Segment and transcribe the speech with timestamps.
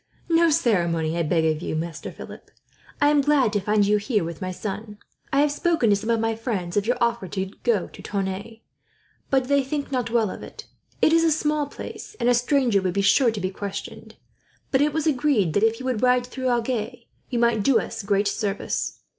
[0.29, 2.49] "No ceremony, I beg of you, Master Philip.
[2.99, 4.97] I am glad to find you here, with my son.
[5.31, 8.61] I have spoken to some of my friends of your offer to go to Tonneins,
[9.29, 10.65] but they think not well of it.
[11.03, 14.15] It is a small place, and a stranger would be sure to be questioned;
[14.71, 18.01] but it was agreed that, if you would ride through Agen, you might do us
[18.01, 19.01] great service.